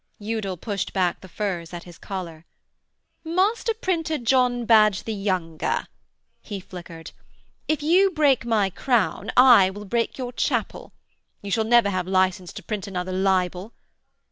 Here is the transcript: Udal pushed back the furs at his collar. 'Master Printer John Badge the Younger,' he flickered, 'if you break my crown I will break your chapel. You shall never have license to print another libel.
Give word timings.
Udal 0.19 0.57
pushed 0.57 0.93
back 0.93 1.21
the 1.21 1.27
furs 1.27 1.75
at 1.75 1.83
his 1.83 1.99
collar. 1.99 2.43
'Master 3.23 3.71
Printer 3.71 4.17
John 4.17 4.65
Badge 4.65 5.03
the 5.03 5.13
Younger,' 5.13 5.85
he 6.41 6.59
flickered, 6.59 7.11
'if 7.67 7.83
you 7.83 8.09
break 8.09 8.43
my 8.43 8.71
crown 8.71 9.29
I 9.37 9.69
will 9.69 9.85
break 9.85 10.17
your 10.17 10.33
chapel. 10.33 10.91
You 11.43 11.51
shall 11.51 11.65
never 11.65 11.91
have 11.91 12.07
license 12.07 12.51
to 12.53 12.63
print 12.63 12.87
another 12.87 13.13
libel. 13.13 13.73